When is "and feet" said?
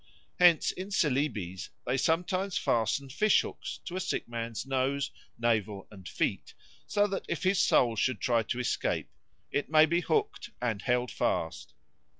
5.91-6.55